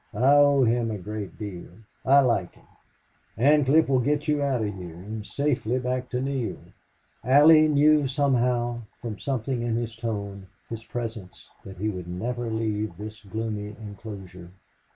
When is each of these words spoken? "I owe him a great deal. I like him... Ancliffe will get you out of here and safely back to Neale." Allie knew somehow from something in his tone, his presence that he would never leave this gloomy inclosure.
"I 0.15 0.33
owe 0.33 0.63
him 0.63 0.89
a 0.89 0.97
great 0.97 1.37
deal. 1.37 1.69
I 2.03 2.21
like 2.21 2.55
him... 2.55 2.65
Ancliffe 3.37 3.87
will 3.87 3.99
get 3.99 4.27
you 4.27 4.41
out 4.41 4.63
of 4.65 4.73
here 4.73 4.95
and 4.95 5.23
safely 5.27 5.77
back 5.77 6.09
to 6.09 6.19
Neale." 6.19 6.73
Allie 7.23 7.67
knew 7.67 8.07
somehow 8.07 8.81
from 8.99 9.19
something 9.19 9.61
in 9.61 9.75
his 9.75 9.95
tone, 9.95 10.47
his 10.71 10.83
presence 10.83 11.47
that 11.63 11.77
he 11.77 11.89
would 11.89 12.07
never 12.07 12.49
leave 12.49 12.97
this 12.97 13.19
gloomy 13.21 13.75
inclosure. 13.79 14.49